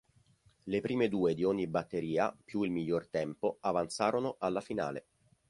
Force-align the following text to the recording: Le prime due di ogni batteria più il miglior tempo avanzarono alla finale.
Le 0.63 0.81
prime 0.81 1.09
due 1.09 1.35
di 1.35 1.43
ogni 1.43 1.67
batteria 1.67 2.35
più 2.43 2.63
il 2.63 2.71
miglior 2.71 3.07
tempo 3.07 3.57
avanzarono 3.61 4.35
alla 4.39 4.59
finale. 4.59 5.05